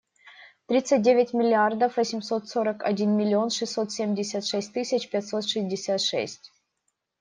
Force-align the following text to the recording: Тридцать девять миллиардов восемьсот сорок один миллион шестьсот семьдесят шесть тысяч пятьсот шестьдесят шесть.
Тридцать 0.65 1.03
девять 1.03 1.31
миллиардов 1.31 1.95
восемьсот 1.95 2.49
сорок 2.49 2.83
один 2.83 3.15
миллион 3.15 3.51
шестьсот 3.51 3.91
семьдесят 3.91 4.45
шесть 4.47 4.73
тысяч 4.73 5.07
пятьсот 5.11 5.45
шестьдесят 5.47 6.01
шесть. 6.01 6.51